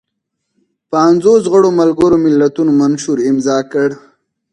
پنځوس 0.91 1.43
غړو 1.51 1.69
ملګرو 1.79 2.15
ملتونو 2.25 2.71
منشور 2.81 3.17
امضا 3.29 3.57
کړ. 3.71 3.89